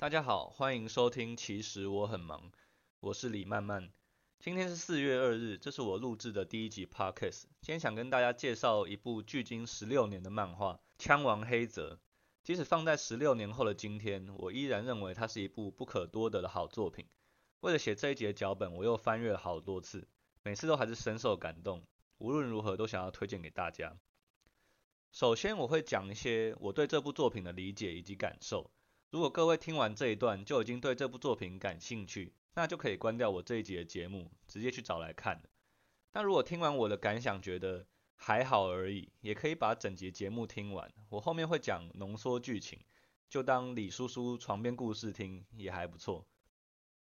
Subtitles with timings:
[0.00, 1.36] 大家好，欢迎收听。
[1.36, 2.50] 其实我很忙，
[3.00, 3.92] 我是李曼曼。
[4.38, 7.42] 今天是四月二日，这是我录制的第一集 podcast。
[7.60, 11.96] 今天想跟大家介绍一部距今十六年的漫画《枪王黑泽》。
[12.42, 17.06] 即使放在十六年后的今天，我依然认为它是一部不可多得的好作品。
[17.60, 20.08] 为了写这一集的脚本，我又翻阅了好多次，
[20.42, 21.84] 每次都还是深受感动。
[22.16, 23.94] 无论如何，都想要推荐给大家。
[25.12, 28.70] 首先，我会讲一些我对这部作品的理解以及感受。
[29.10, 35.42] 如果各位听完这一段就已经对这部作品感兴趣，那就可以关掉我这一集的节目，直接去找来看了。
[36.12, 37.84] 但如果听完我的感想觉得
[38.14, 40.92] 还好而已，也可以把整集节目听完。
[41.08, 42.78] 我后面会讲浓缩剧情，
[43.28, 46.24] 就当李叔叔床边故事听也还不错。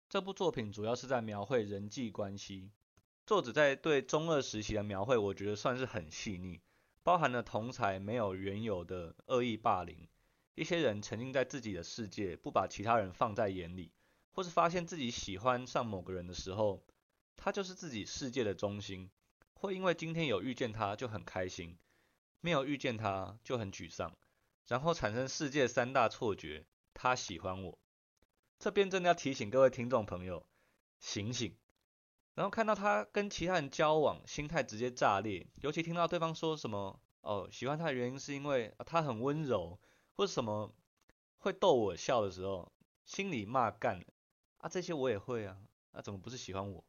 [0.09, 2.71] 这部作品主要是在描绘人际关系，
[3.27, 6.63] 作者在对中二时期的描绘，我觉得算是很细腻，
[7.03, 10.09] 包含了同才没有原有的恶意霸凌。
[10.59, 13.93] 一些人沉浸在自己的世界，不把其他人放在眼里，
[14.33, 16.85] 或是发现自己喜欢上某个人的时候，
[17.37, 19.09] 他就是自己世界的中心，
[19.55, 21.79] 会因为今天有遇见他就很开心，
[22.41, 24.17] 没有遇见他就很沮丧，
[24.67, 27.79] 然后产生世界三大错觉：他喜欢我。
[28.59, 30.45] 这边真的要提醒各位听众朋友，
[30.99, 31.55] 醒醒！
[32.35, 39.79] 然后看到他跟其他人交往，心态直接炸裂，尤其听到对方说什么哦，喜欢他的原因是因为他很温柔。
[40.19, 40.75] 或什么
[41.37, 42.73] 会逗我笑的时候，
[43.05, 44.05] 心里骂干
[44.57, 44.69] 啊！
[44.69, 45.57] 这些我也会啊，
[45.93, 46.85] 那怎么不是喜欢我？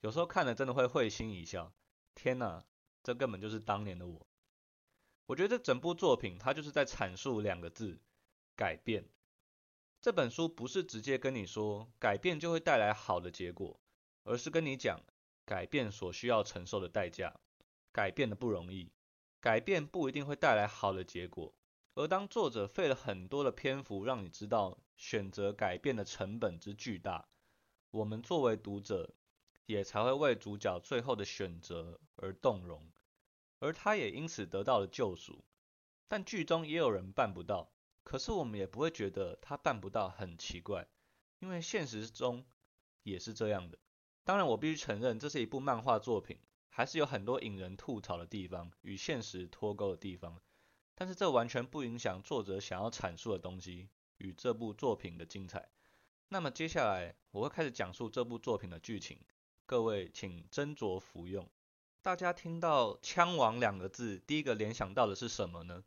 [0.00, 1.72] 有时候看了真的会会心一笑。
[2.16, 2.64] 天哪，
[3.04, 4.26] 这根本就是当年的我。
[5.26, 8.00] 我觉得这整部作品它就是在阐述两个字：
[8.56, 9.08] 改变。
[10.00, 13.78] 这本书不是直接跟你说改变就会带来好的结果，
[14.24, 15.00] 而是跟你讲
[15.44, 17.38] 改变所需要承受的代价。
[17.92, 18.90] 改变的不容易，
[19.40, 21.54] 改变不一定会带来好的结果。
[21.94, 27.28] 而当作者费了很多的篇幅让你知道选择改变的成本之巨大，
[27.90, 29.14] 我们作为读者
[29.66, 32.90] 也才会为主角最后的选择而动容，
[33.60, 35.44] 而他也因此得到了救赎。
[36.08, 37.72] 但剧中也有人办不到，
[38.02, 40.88] 可是我们也不会觉得他办不到很奇怪，
[41.38, 42.44] 因为现实中
[43.04, 43.78] 也是这样的。
[44.24, 46.38] 当然，我必须承认这是一部漫画作品，
[46.68, 50.42] 还是有很多引人吐槽的地方与现实脱钩的地方。
[50.94, 53.88] 但是这完全不影响作者想要阐述的东西
[54.18, 55.68] 与这部作品的精彩。
[56.28, 59.18] 那么接下来我会开始讲述这部作品的剧情，
[59.66, 61.48] 各位请斟酌服用。
[62.02, 65.82] 大家听到“枪王”两个字，第一个联想到的是什么呢？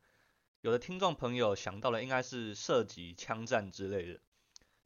[0.62, 4.19] 有的听众朋友想到的应该是射击、枪战之类的，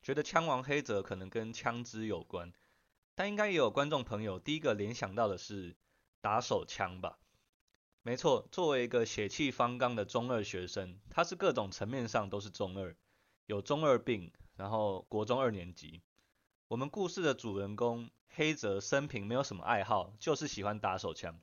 [0.02, 2.52] 觉得枪王黑泽可能跟枪支有关。
[3.16, 5.76] 但应该也有观众朋友第一个联想到的是
[6.20, 7.18] 打手枪吧？
[8.04, 12.96] 没错，作为一个血气方刚的中二学生，他是各种层面上都是中二，
[13.46, 16.02] 有中二病，然后国中二年级。
[16.68, 21.40] 我们故事的主人公黑泽生平没有什么爱好，就是喜欢打手枪，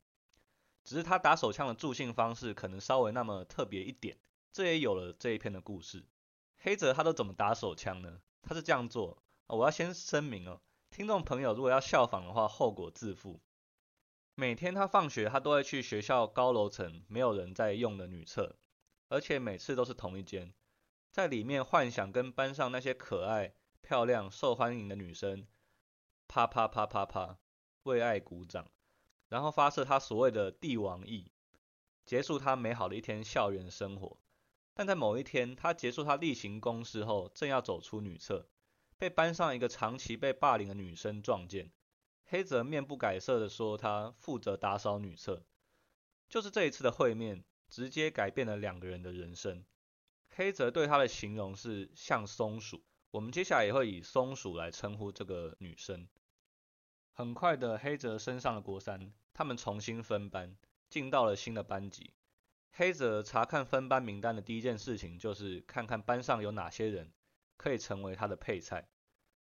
[0.82, 4.18] 只是他打手枪的助兴方式可能稍微那么特别一点，
[4.52, 6.04] 这也有了这一篇的故事。
[6.56, 8.20] 黑泽他都怎么打手枪呢？
[8.42, 10.60] 他是这样做，我要先声明哦，
[10.90, 13.38] 听众朋友如果要效仿的话，后果自负。
[14.40, 18.56] 每天他放学，他都会去学校高楼层没有人在用的女厕，
[19.08, 20.54] 而且每次都是同一间，
[21.10, 25.44] 在里面幻想跟班上那些可爱、漂亮、受欢迎的女生
[26.28, 27.36] 啪啪啪啪啪
[27.82, 28.70] 为爱鼓掌，
[29.28, 31.32] 然后发射他所谓的帝王意，
[32.06, 34.20] 结束他美好的一天校园生活。
[34.72, 38.48] 但在某一天，他结束他例行公事后，正要走出女厕，
[38.98, 41.72] 被班上一个长期被霸凌的女生撞见。
[42.30, 45.46] 黑泽面不改色的说：“他负责打扫女厕。”
[46.28, 49.64] 就是这一次的会面，直接改变了两个人的人生。
[50.28, 56.06] 黑泽对他的形容是像松鼠，我们接下来也会以松鼠来称呼这个女生。
[57.14, 60.54] 很快的，黑泽升上了国三，他们重新分班，
[60.90, 62.12] 进到了新的班级。
[62.72, 67.10] 黑泽查看分班名单的第一件事情，就是看看班上有哪些人
[67.56, 68.86] 可以成为他的配菜。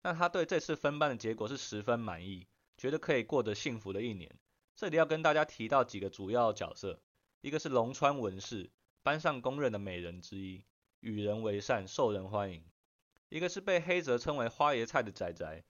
[0.03, 2.47] 那他对这次分班的结果是十分满意。
[2.81, 4.39] 觉得可以过得幸福的一年。
[4.75, 6.99] 这里要跟大家提到几个主要角色，
[7.43, 8.71] 一个是龙川文士，
[9.03, 10.65] 班上公认的美人之一，
[11.01, 12.63] 与人为善，受人欢迎；
[13.29, 15.63] 一个是被黑泽称为花椰菜的仔仔，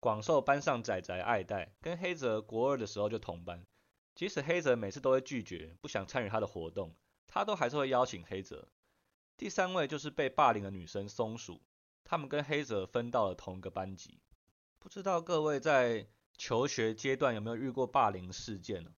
[0.00, 3.64] 广受班上仔仔爱戴，跟黑泽国二的时候就同班，
[4.16, 6.92] 即使黑泽每次都会拒绝，不想参与他的活动，
[7.28, 8.66] 他都还是会邀请黑泽。
[9.36, 11.62] 第三位就是被霸凌的女生松鼠，
[12.02, 14.18] 他们跟黑泽分到了同一个班级。
[14.80, 16.08] 不知道各位在。
[16.38, 18.92] 求学阶段有没有遇过霸凌事件呢？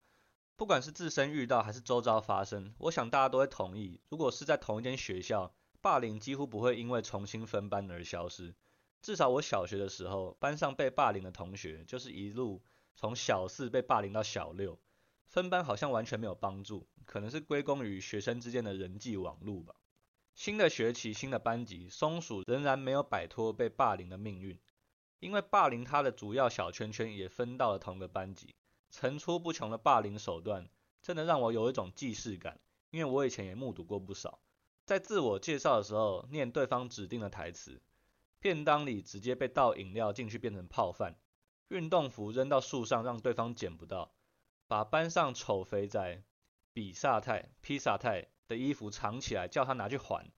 [0.56, 8.54] 不管是自身遇到还是周遭发生，我想大家都会同意，如果是在同一间学校霸凌几乎不会因为重新分班而消失。
[9.00, 12.62] 至少我小学的时候，班上被霸凌的同学，就是一路
[12.94, 14.78] 从小四被霸凌到小六，
[15.26, 19.74] 分班好像完全没有帮助，可能是归功于学生之间的人际网络吧。
[20.34, 24.58] 新的学期，新的班级，松鼠仍然没有摆脱被霸凌的命运，
[25.20, 28.54] 因为霸凌他的主要小圈圈也分到了同个班级，
[28.90, 30.68] 层出不穷的霸凌手段，
[31.00, 32.58] 真的让我有一种既视感，
[32.90, 34.40] 因为我以前也目睹过不少。
[34.84, 37.80] 在自我介绍的时候，念对方指定的台词。
[38.42, 41.14] 便当里直接被倒饮料进去变成泡饭，
[41.68, 44.14] 运动服扔到树上让对方捡不到，
[44.66, 46.22] 把班上丑肥仔
[46.72, 50.32] 比萨泰、披萨泰的衣服藏起来叫他拿去还，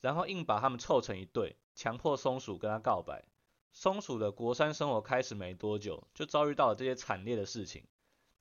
[0.00, 3.24] 然后硬把他们凑成一对，强迫松鼠跟他告白。
[3.72, 7.86] 松鼠的国山生活开始没多久，就遭遇到了这些惨烈的事情。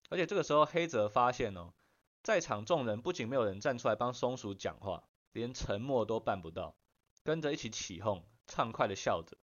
[0.09, 1.73] 而且这个时候黑泽发现哦，
[2.23, 6.75] 在场众人不仅没有人站出来帮松鼠讲话，连沉默都办不到，
[7.23, 8.23] 跟着一起起哄。
[8.47, 9.35] 畅快的笑着，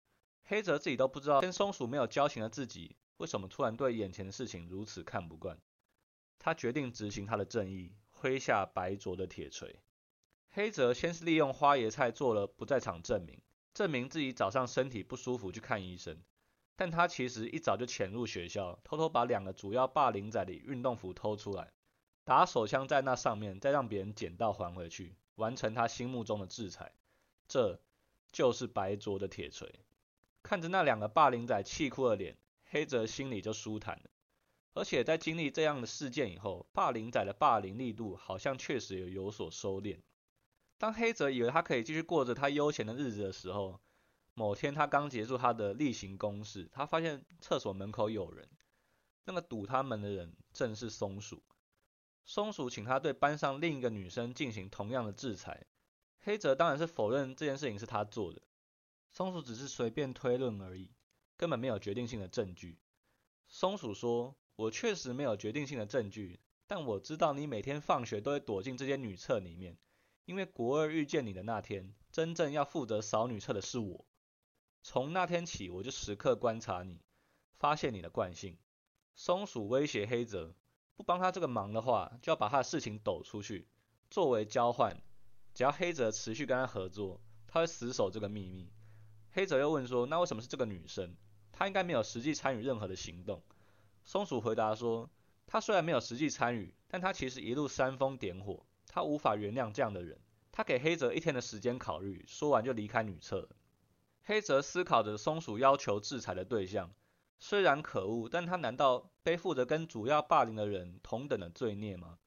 [0.44, 5.58] 黑泽自己都不知道，跟松鼠没有交情的自己，为什么突然对眼前的事情如此看不惯。
[6.38, 9.80] 他决定执行他的正义，挥下白灼的铁锤。
[10.50, 13.42] 黑泽先是利用花椰菜做了不在场证明，
[13.74, 16.16] 证明自己早上身体不舒服去看医生。
[16.76, 21.72] 但他其实一早就潜入学校，偷偷把两个主要霸凌仔的运动服偷出来，
[22.24, 26.92] 打手枪在那上面，再让别人捡到还回去，完成他心目中的制裁。
[27.48, 27.80] 这。
[28.32, 29.70] 就是白灼的铁锤，
[30.42, 34.10] 看着那两个霸凌仔气哭的脸，黑泽心里就舒坦了。
[34.72, 39.98] 而且在经历这样的事件以后，霸凌仔的霸凌力度好像确实有有所收敛。
[40.82, 43.80] 当黑泽以为他可以继续过着他悠闲的日子的时候，
[44.34, 48.48] 某天他刚结束他的例行公事，他发现厕所门口有人，
[49.26, 51.40] 那个堵他门的人正是松鼠。
[52.24, 55.64] 松鼠请他对班上另一个女生进行同样的制裁。
[56.18, 58.42] 黑泽当然是否认这件事情是他做的，
[59.12, 60.90] 松鼠只是随便推论而已，
[61.36, 62.80] 根本没有决定性的证据。
[63.46, 69.78] 松鼠说：“我确实没有决定性的证据，但我知道你每天放学都会躲进这间女厕里面，
[70.24, 74.06] 因为国二遇见你的那天，真正要负责扫女厕的是我。
[74.82, 77.00] 从那天起，我就时刻观察你，
[77.58, 78.58] 发现你的惯性。”
[79.14, 80.54] 松鼠威胁黑泽，
[80.94, 83.68] 不帮他这个忙的话，就要把他的事情抖出去，
[84.10, 85.02] 作为交换。
[85.54, 88.72] 只要黑泽持续跟他合作，他会死守这个秘密。
[89.32, 91.14] 黑泽又问说：“那为什么是这个女生？
[91.52, 93.42] 她应该没有实际参与任何的行动。”
[94.04, 95.10] 松鼠回答说
[95.46, 98.64] ：“她虽然没有实际参与，但她其实一路煽风点火。
[98.94, 100.20] 他无法原谅这样的人。
[100.52, 103.48] 他给黑泽一天的时间考虑，说完就离开女厕。
[104.22, 106.92] 黑泽思考着松鼠要求制裁的对象，
[107.38, 112.18] 虽然可恶，但他难道背负着跟主要霸凌的人同等的罪孽吗？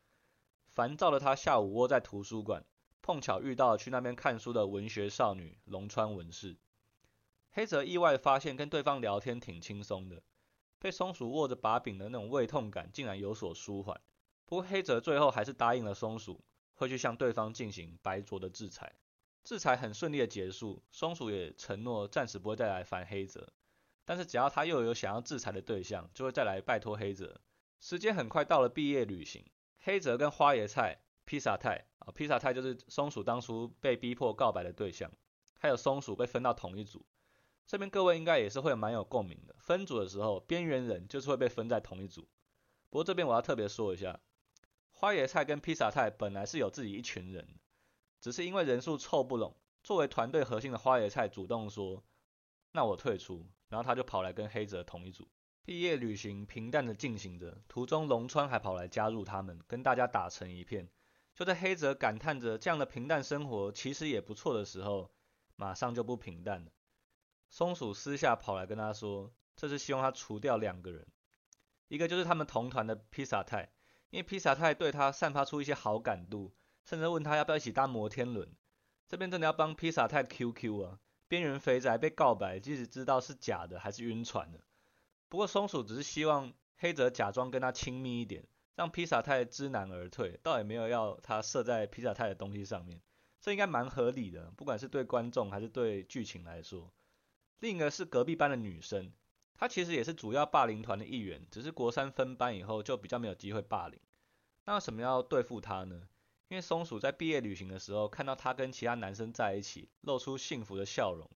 [0.67, 2.65] 烦躁的他下午窝在图书馆。
[3.03, 6.57] 碰巧遇到去那边看书的文学少女龙川文士，
[7.51, 10.23] 黑泽意外发现跟对方聊天挺轻松的，
[10.79, 14.01] 被松鼠握着把柄的那种胃痛感竟然有所舒缓。
[14.47, 16.43] 不过黑泽最后还是答应了松鼠，
[16.75, 18.93] 会去向对方进行白灼的制裁。
[19.43, 23.51] 制裁很顺利的结束，松鼠也承诺暂时不会再来烦黑泽，
[24.05, 27.41] 但是只要他又有想要制裁的对象，就会再来拜托黑泽。
[27.79, 29.45] 时间很快到了毕业旅行，
[29.79, 31.01] 黑泽跟花椰菜。
[31.27, 35.11] 披萨泰啊，披萨泰就是松鼠当初被逼迫告白的对象，
[35.57, 37.03] 还有松鼠被分到同一组。
[37.65, 39.55] 这边各位应该也是会蛮有共鸣的。
[39.57, 42.21] 分组的时候，边缘人就是会被分在同一组。
[42.91, 44.19] 不过这边我要特别说一下，
[44.97, 47.59] 花野菜跟披萨泰本来是有自己一群人，
[48.21, 52.01] 只是因为人数凑不拢，作为团队核心的花野菜主动说，
[52.71, 55.27] 那我退出，然后他就跑来跟黑泽同一组。
[55.65, 60.89] 毕业旅行平淡的进行着，途中龙川还跑来加入他们，跟大家打成一片。
[61.35, 65.11] 就在黑泽感叹着这样的平淡生活其实也不错的时候，
[65.57, 66.71] 马上就不平淡了。
[67.49, 71.05] 松鼠私下跑来跟他说，这是希望他除掉两个人，
[71.89, 73.74] 一个就是他们同团的披萨泰，
[74.15, 76.53] 因为披萨太对他散发出一些好感度，
[76.85, 78.49] 甚至问他要不要一起搭摩天轮。
[79.09, 84.61] 这边真的要帮披萨太 QQ 啊，边缘肥仔被告白，即使知道是假的，还是晕船的。
[85.27, 88.47] 不过松鼠只是希望黑泽假装跟他亲密一点。
[88.75, 93.01] 让披萨太知难而退，倒也没有要他射在披萨太的东西上面，
[93.41, 96.93] 这应该蛮合理的，不管是对观众还是对剧情来说。
[97.59, 99.11] 另一个是隔壁班的女生，
[99.57, 103.99] 他其实也是主要霸凌团的一员，只是国三分班以后就比较没有机会霸凌。
[104.65, 106.07] 那为什么要对付他呢？
[106.47, 111.29] 因为松鼠在毕业旅行的时候看到他跟其他男生在一起，露出幸福的笑容。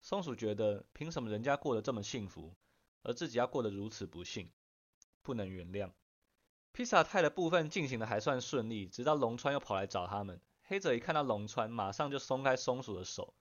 [0.00, 2.54] 松鼠觉得凭什么人家过得这么幸福，
[3.02, 4.50] 而自己要过得如此不幸，
[5.22, 5.90] 不能原谅。
[6.72, 13.32] 披萨泰的部分进行的还算顺利，直到龙川又跑来找他们，黑泽一看到龙川，马上就松开松鼠的手。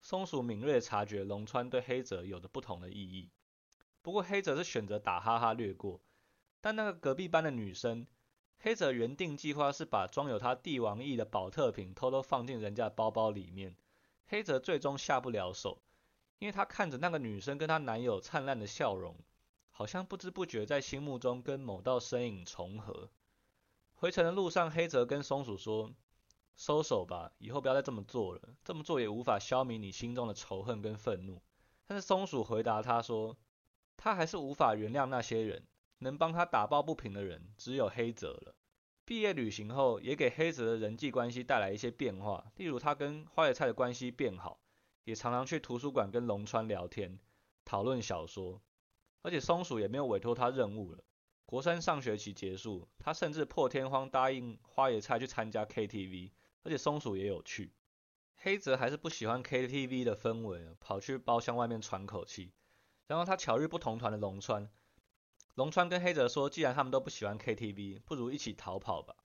[0.00, 3.30] 松鼠敏锐察觉龙川对黑泽有着不同的意义，
[4.08, 6.00] 不过黑泽是选择打哈哈略过。
[6.62, 8.06] 但那个隔壁班的女生，
[8.58, 13.76] 黑泽原定计划是把装有他帝王翼的保特瓶偷偷放进人家的包包里面。
[14.26, 15.82] 黑泽最终下不了手，
[16.38, 19.14] 因为他看着那个女生跟她男友灿烂的笑容，
[19.70, 23.10] 好像不知不觉在心目中跟某道身影重合。
[23.92, 25.92] 回程的路上，黑泽跟松鼠说
[26.56, 31.42] ：“收手吧，以后不要再这么做了，这么做也无法消弭你心中的仇恨跟愤怒。”
[31.86, 33.36] 但是松鼠回答他说
[33.98, 35.62] ：“他还是无法原谅那些人。”
[36.00, 38.54] 能帮他打抱不平的人只有黑泽了。
[39.04, 44.60] 毕业旅行后，也给黑泽的人际关系带来一些变化，例如他跟花野菜的关系变好，
[45.02, 47.18] 也常常去图书馆跟龙川聊天，
[47.64, 48.62] 讨论小说。
[49.22, 51.02] 而且松鼠也没有委托他任务了。
[51.44, 56.30] 国三上学期结束，他甚至破天荒答应花野菜去参加 KTV，
[56.62, 57.72] 而且松鼠也有去。
[58.36, 62.52] 黑泽还是不喜欢 KTV 的氛围，跑去包厢外面喘口气。
[63.08, 64.70] 然后他巧遇不同团的龙川。
[65.54, 69.16] 龙川跟黑泽说：“既然他们都不喜欢 KTV，不如一起逃跑吧。”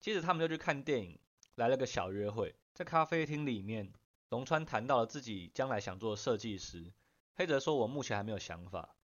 [0.00, 1.18] 接着他们就去看电影，
[1.56, 2.54] 来了个小约会。
[2.72, 3.92] 在咖啡厅里面，
[4.28, 6.92] 龙川谈到了自己将来想做设计师。
[7.34, 8.94] 黑泽说：“我目前还没有想法。”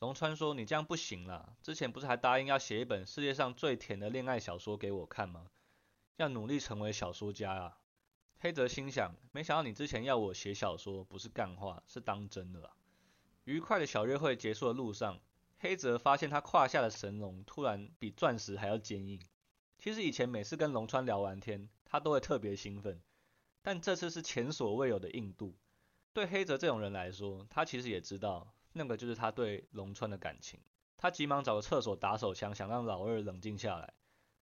[0.00, 5.46] 龙川说：“你这样不行啦，之前不是还答应要写一本世界上最甜的恋爱小说给我看吗？
[6.16, 7.78] 要努力成为小说家啊！”
[8.40, 12.70] 黑泽心想：“没想到你之前要我写小说，不是干话，是当真的啦。”
[13.44, 15.20] 愉快的小约会结束的路上。
[15.58, 19.22] 黑泽发现他胯下的神龙突然比钻石还要坚硬。
[19.78, 23.02] 其实以前每次跟龙川聊完天，他都会特别兴奋，
[23.62, 25.56] 但这次是前所未有的硬度。
[26.12, 30.60] 对黑泽这种人来说，他其实也知道那个就是他对龙川的感情。
[30.96, 33.94] 他急忙找个厕所打手枪，想让老二冷静下来。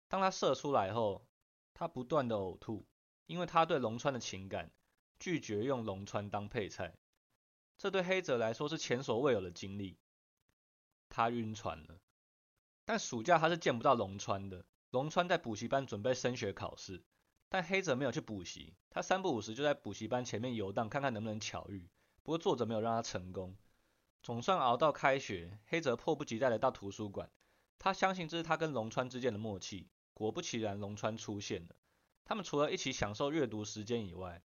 [0.07, 1.25] 当他射出来后，
[1.73, 2.85] 他不断的呕吐，
[3.25, 4.71] 因为他对龙川的情感，
[5.19, 6.95] 拒绝用龙川当配菜。
[7.77, 9.97] 这对黑泽来说是前所未有的经历。
[11.09, 11.99] 他晕船了，
[12.83, 14.65] 但暑假他是见不到龙川的。
[14.91, 17.03] 龙川在补习班准备升学考试，
[17.49, 21.89] 但黑泽没有去补习，他三不五时就在补习班前面游荡，看看能不能巧遇。
[22.23, 23.55] 不过作者没有让他成功。
[24.23, 27.29] 总算熬到开学，黑泽迫不及待的到图书馆，
[27.77, 29.87] 他相信这是他跟龙川之间的默契。
[30.13, 31.75] 果不其然，龙川出现了。
[32.23, 34.41] 他们除了一起享受阅读时间以外，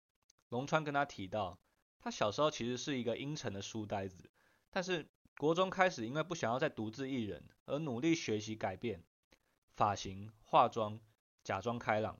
[0.49, 1.59] 龙川跟他提到，
[1.99, 4.29] 他小时候其实是一个阴沉的书呆子，
[4.69, 5.07] 但是。
[5.39, 9.03] 国中开始，因为不想要再独自一人，而努力学习改变
[9.75, 10.99] 发型、化妆，
[11.43, 12.19] 假装开朗，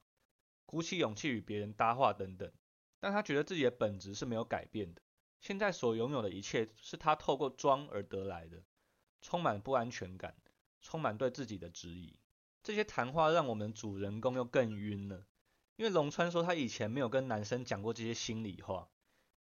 [0.67, 2.51] 鼓起勇气与别人搭话等等。
[3.00, 5.01] 但他觉得自己的本质是没有改变的。
[5.39, 8.62] 现在所拥有的一切是他透过装而得来的，
[9.24, 10.36] 充满不安全感，
[10.79, 12.19] 充满对自己的质疑。
[12.62, 15.25] 这些谈话让我们主人公又更晕了，
[15.75, 18.88] 因为龙川说他以前没有跟男生讲过这些心里话，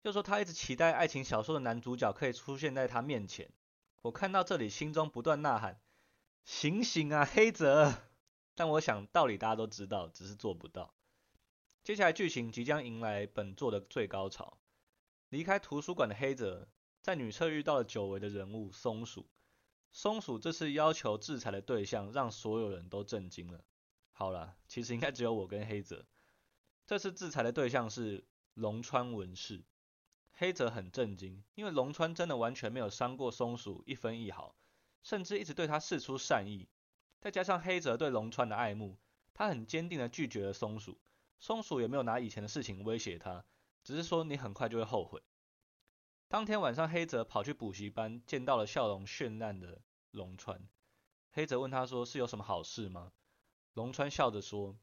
[0.02, 3.50] 又说他一直期待爱情小说的男主角可以出现在他面前。
[4.02, 5.78] 我看到这里，心中不断呐喊
[6.44, 7.92] ：“醒醒啊，黑泽！”
[8.56, 10.94] 但我想道理大家都知道，只是做不到。
[11.84, 14.58] 接下来剧情即将迎来本作的最高潮。
[15.28, 16.68] 离开图书馆的黑泽，
[17.02, 19.28] 在女厕遇到了久违的人物松鼠。
[19.92, 23.64] 松鼠这次要求制裁的对象，让所有人都震惊了。
[24.12, 26.06] 好了，其实应该只有我跟黑泽。
[26.86, 29.62] 这次制裁的对象是龙川文士。
[30.40, 34.56] 黑泽很震惊，因为龙川真的完全没有伤过松鼠一分一毫，
[35.02, 36.66] 甚至一直对他示出善意。
[37.20, 38.96] 再加上黑泽对龙川的爱慕，
[39.34, 40.98] 他很坚定的拒绝了松鼠。
[41.38, 43.44] 松鼠也没有拿以前的事情威胁他，
[43.84, 45.20] 只是说你很快就会后悔。
[46.26, 50.66] 当天晚上，黑泽跑去补习班，见到了笑容绚烂的龙川。
[51.32, 53.12] 黑泽问他说：“是有什么好事吗？”
[53.74, 54.78] 龙川笑着说：“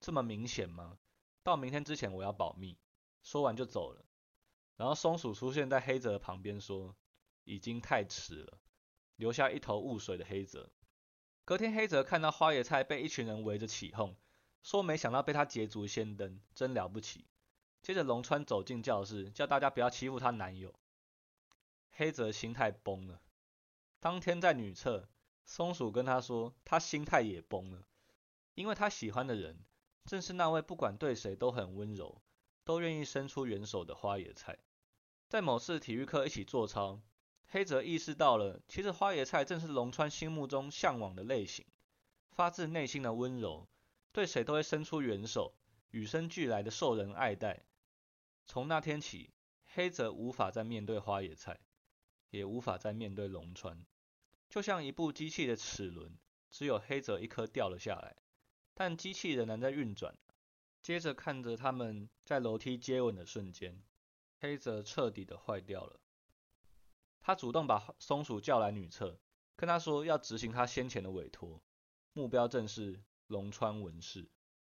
[0.00, 0.96] 这么明显吗？
[1.42, 2.78] 到明天之前我要保密。”
[3.22, 4.06] 说完就走了。
[4.76, 6.96] 然后松鼠出现在黑泽旁边，说
[7.44, 8.58] ：“已经太迟了。”
[9.16, 10.70] 留下一头雾水的黑泽。
[11.44, 14.16] 隔天，黑泽看到花野菜被一群人围着起哄，
[14.62, 17.26] 说：“没想到被他捷足先登，真了不起。”
[17.82, 20.74] 接着，龙川走进教室，叫大家不要欺负她男友。
[21.90, 23.20] 黑泽心态崩了。
[23.98, 25.08] 当天在女厕，
[25.44, 27.86] 松鼠跟他说，他心态也崩了，
[28.54, 29.58] 因为他喜欢的人
[30.04, 32.21] 正是那位不管对谁都很温柔、
[32.64, 34.58] 都愿意伸出援手的花野菜。
[35.28, 37.00] 在某次体育课一起做操，
[37.46, 41.64] 黑泽意识到了，其实花野菜正是龙川心目中向往的类型，
[42.30, 43.68] 发自内心的温柔，
[44.12, 45.54] 对谁都会伸出援手，
[45.90, 47.64] 与生俱来的受人爱戴。
[48.44, 49.30] 从那天起，
[49.64, 51.60] 黑泽无法再面对花野菜，
[52.30, 53.86] 也无法再面对龙川，
[54.50, 56.18] 就像一部机器的齿轮，
[56.50, 58.16] 只有黑泽一颗掉了下来，
[58.74, 60.14] 但机器仍然在运转，
[60.82, 63.80] 接着看着他们在楼梯接吻的瞬间，
[64.40, 66.00] 黑泽彻底的坏掉了。
[67.20, 69.20] 他主动把松鼠叫来女厕，
[69.54, 71.62] 跟他说要执行他先前的委托，
[72.12, 74.28] 目标正是龙川文士。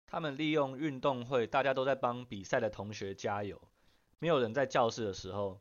[0.06, 3.60] 他们利用运动会，大家都在帮比赛的同学加油，
[4.20, 5.60] 没有人在教室的时候，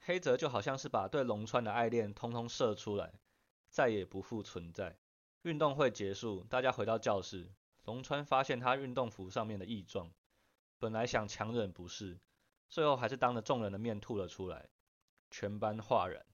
[0.00, 3.20] 黑泽就好像是把对龙川的爱恋通通射出来，
[3.68, 4.98] 再也不复存在。
[5.42, 7.52] 运动会结束，大家回到教室。
[7.84, 10.10] 龙川发现他运动服上面的异状，
[10.78, 12.18] 本来想强忍不适，
[12.68, 14.70] 最后还是当着众人的面吐了出来。
[15.30, 16.24] 全班哗然。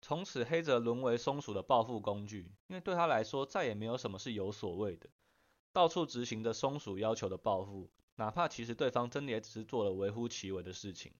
[0.00, 5.08] 从此，黑泽沦为松鼠的报复工具，因为对他来说，再也没有什么是有所谓的。
[5.72, 11.14] 到处执行着松鼠要求的报复，哪怕其实对方真的也只是做了微乎其微的事情。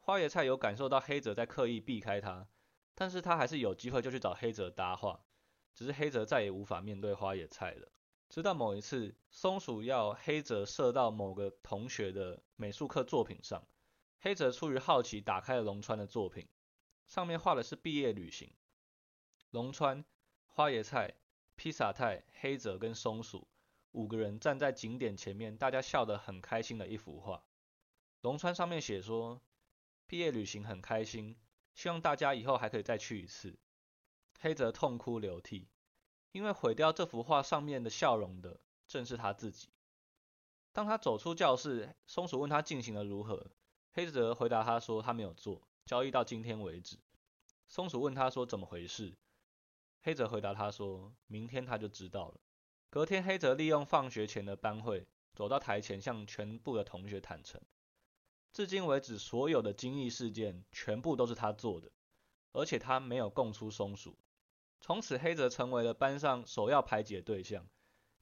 [0.00, 2.48] 花野菜有感受到黑泽在刻意避开他，
[2.94, 5.24] 但是他还是有机会就去找黑泽搭话，
[5.72, 7.88] 只是黑泽再也无法面对花野菜了。
[8.34, 13.64] 直到某一次，松鼠要黑泽射到某个同学的美术课作品上，
[14.18, 16.48] 黑泽出于好奇打开了龙川的作品，
[17.06, 18.52] 上面画的是毕业旅行。
[19.50, 20.04] 龙川、
[20.48, 21.14] 花椰菜、
[21.54, 23.46] 披萨太、黑泽跟松鼠
[23.92, 27.44] 五个人站在景点前面，大家笑得很开心的一幅画。
[28.22, 29.40] 龙川上面写说，
[30.08, 31.38] 毕业旅行很开心，
[31.76, 33.56] 希望大家以后还可以再去一次。
[34.40, 35.68] 黑泽痛哭流涕。
[36.34, 39.68] 因为毁掉这幅画上面的笑容的，正是他自己。
[40.72, 43.52] 当他走出教室，松鼠问他进行的如何，
[43.92, 46.98] 黑泽回答他说他没有做，交易到今天为止。
[47.68, 49.16] 松鼠问他说怎么回事，
[50.02, 52.40] 黑泽回答他说明天他就知道了。
[52.90, 57.60] 隔天，黑泽利用放学前的班会，走到台前向全部的同学坦诚，
[58.52, 61.92] 至今为止所有的惊异事件全部都是他做的，
[62.50, 64.18] 而且他没有供出松鼠。
[64.80, 67.66] 从此，黑泽成为了班上首要排挤的对象，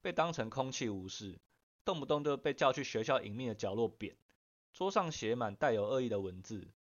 [0.01, 1.41] 被当成空气无视，
[1.85, 4.17] 动不动就被叫去学校隐秘的角落扁。
[4.73, 6.73] 桌上写满带有恶意的文字：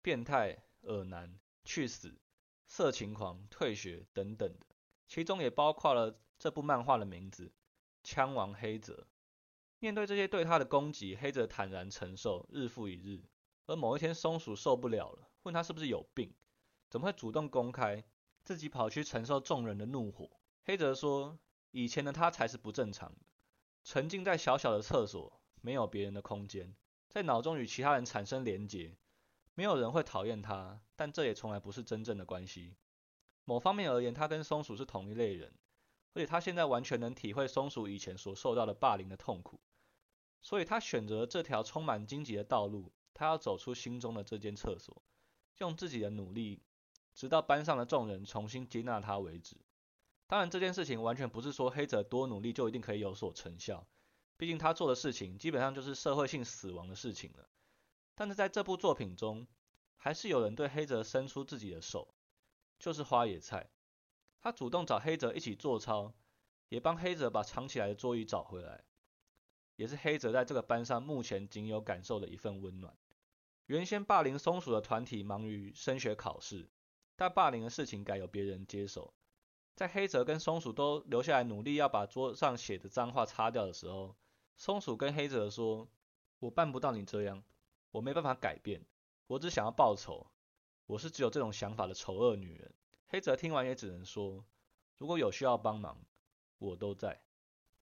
[0.00, 2.14] 变态、恶男、去死、
[2.66, 4.66] 色情狂、退学等等的，
[5.08, 7.46] 其中也包括了这部漫画的名字
[8.02, 8.94] 《枪王黑泽》。
[9.80, 13.22] 面对这些对他的攻击，黑泽坦然承受，日复一日。
[13.66, 16.32] 而某一天，松鼠受不了了，问他是不是有病，
[16.88, 18.04] 怎么会主动公开？
[18.44, 20.30] 自己跑去承受众人的怒火。
[20.64, 21.38] 黑泽说
[21.72, 23.26] ：“以前的他才是不正常的，
[23.82, 26.76] 沉浸在小小的厕所，没有别人的空间，
[27.08, 28.96] 在脑中与其他人产生连结。
[29.54, 32.76] 没有人会讨厌他，但这也从来不是真正的关系。
[33.44, 35.54] 某方面而言，他跟松鼠是同一类人，
[36.12, 39.60] 而且他现在完全能体会松鼠以前所受到的霸凌的痛苦，
[40.42, 42.92] 所以他选择这条充满荆棘的道路。
[43.14, 45.02] 他要走出心中的这间厕所，
[45.58, 46.62] 用自己的努力。”
[47.14, 49.56] 直到班上的众人重新接纳他为止。
[50.26, 53.86] 当然，这件事情完全不是说黑泽多努力就一定可以有所成效，
[54.36, 57.48] 毕竟他做的事情基本上就是社会性死亡的事情了。
[58.14, 59.46] 但是在这部作品中，
[59.96, 62.14] 还是有人对黑泽伸出自己的手，
[62.78, 63.70] 就是花野菜。
[64.40, 66.12] 他主动找黑泽一起做操，
[66.68, 68.84] 也帮黑泽把藏起来的桌椅找回来，
[69.76, 72.96] 也是黑泽在这个班上目前仅有感受的一份温暖。
[73.66, 76.70] 原先霸凌松鼠的团体忙于升学考试。
[77.16, 79.14] 但霸凌的事情改由别人接手。
[79.74, 84.14] 在黑泽跟松鼠都留下来努力要把桌上写的脏话擦掉的时候，
[84.56, 85.88] 松鼠跟黑泽说
[86.38, 87.42] ：“我办不到你这样，
[87.90, 88.84] 我没办法改变，
[89.26, 90.26] 我只想要报仇。
[90.86, 92.72] 我是只有这种想法的丑恶女人。”
[93.08, 94.44] 黑泽听完也只能说
[94.98, 95.98] ：“如果有需要帮忙，
[96.58, 97.20] 我都在。”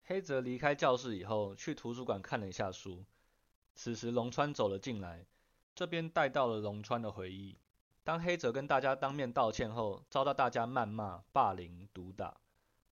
[0.04, 3.04] 黑泽离开教室以后，去图书馆看了一下书。
[3.74, 5.26] 此时龙川走了进来，
[5.74, 7.58] 这边带到了龙川的回忆。
[8.04, 12.40] 当黑泽跟大家当面道歉后，遭到大家谩骂、霸凌、毒打。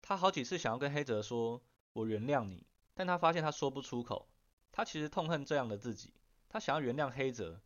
[0.03, 1.63] 他好几次想要跟黑泽说
[1.95, 4.29] “我原谅你”，但他发现他说不出口。
[4.73, 6.13] 他其实痛恨这样的自己，
[6.49, 7.61] 他想要原谅黑泽，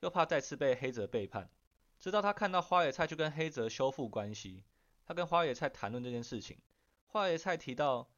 [0.00, 1.50] 又怕再次被黑泽背叛。
[1.98, 4.64] 直到他看到花野菜去跟黑泽修复关系，
[5.04, 6.58] 他跟花野菜谈论这件事情。
[7.06, 8.10] 花野菜提到，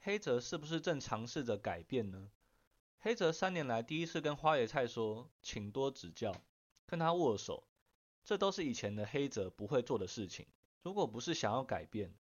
[0.00, 2.30] 黑泽是不是正尝试着改变呢？
[2.98, 6.34] 黑泽三年来第一次跟花野菜说，请多指教，
[6.86, 7.64] 跟他握手。
[8.24, 10.46] 这都是以前的黑泽不会做的事情。
[10.82, 12.14] 如果不是想要改变，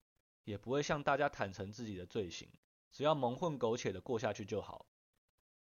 [0.44, 2.50] 也不会向大家坦诚自己的罪行，
[2.92, 4.86] 只要蒙混苟且的过下去就好。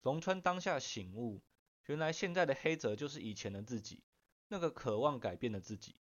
[0.03, 1.43] 龙川当下醒悟，
[1.87, 4.03] 原来现在的黑泽就是以前的自己，
[4.49, 5.97] 那个渴望改变的自己。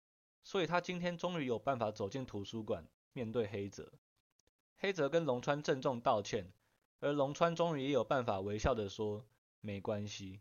[0.43, 3.91] 所以他今天终于有办法走进图书馆，面对黑泽。
[4.77, 6.53] 黑泽跟龙川郑重道歉，
[7.01, 9.25] 而龙川终于也有办法微笑的说
[9.59, 10.39] ：“没关系。”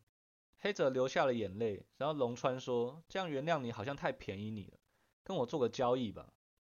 [0.61, 4.79] 黑泽流下了眼泪，然后龙川说：“这样原谅你好像太便宜你了，
[5.23, 6.33] 跟我做个交易吧。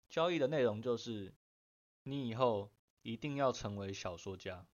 [0.08, 1.34] 交易的内容就是，
[2.04, 2.70] 你以后
[3.02, 4.66] 一定要成为小说家。”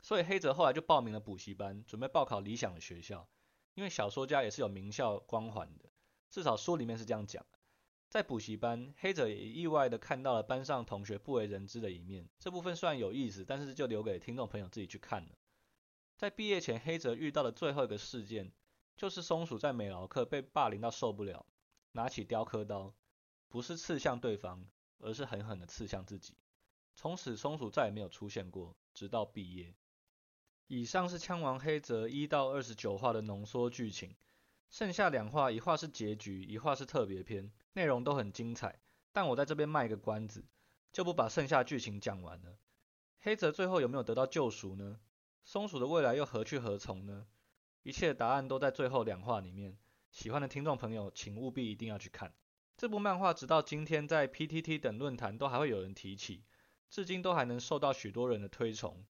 [0.00, 3.28] 所以黑泽后来就报名了补习班，准备报考理想的学校。
[3.74, 5.84] 因为小说家也是有名校光环的，
[6.30, 7.44] 至少书里面是这样讲。
[8.08, 12.28] 在补习班，黑泽也意外的看到了班上同学不为人知的一面。
[12.38, 15.38] 这部分虽然有意思，但是就留给听众朋友自己去看了。
[16.20, 18.52] 在毕业前，黑泽遇到的最后一个事件，
[18.94, 21.46] 就是松鼠在美劳课被霸凌到受不了，
[21.92, 22.92] 拿起雕刻刀，
[23.48, 24.66] 不是刺向对方，
[24.98, 26.34] 而是狠狠的刺向自己。
[26.94, 29.74] 从此，松鼠再也没有出现过，直到毕业。
[30.66, 34.14] 以上是枪王黑泽一到二十九话的浓缩剧情。
[34.68, 38.78] 剩下两话，一话是结局，一话是特别篇，内容都很精彩。
[39.10, 40.44] 但我在这边卖个关子，
[40.92, 42.58] 就不把剩下剧情讲完了。
[43.20, 45.00] 黑泽最后有没有得到救赎呢？
[45.44, 47.26] 松鼠的未来又何去何从呢？
[47.82, 49.78] 一切答案都在最后两话里面。
[50.10, 52.34] 喜欢的听众朋友，请务必一定要去看
[52.76, 53.32] 这部漫画。
[53.32, 56.44] 直到今天，在 PTT 等论坛都还会有人提起，
[56.88, 59.04] 至今都还能受到许多人的推崇。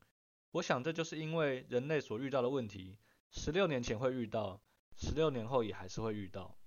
[0.52, 2.98] 我想这就是因为人类所遇到的问题，
[3.30, 4.60] 十六年前会遇到。
[4.96, 6.58] 十六年后也还是会遇到，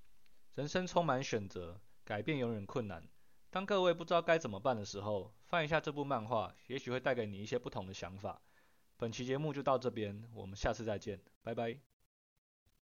[0.56, 3.08] 人生充满选择，改变永远困难。
[3.52, 8.42] 当各位不知道该怎么办的时候，翻一下这部漫画，也许会带给你一些不同的想法。
[8.98, 11.93] 本期节目就到这边，我们下次再见，拜拜。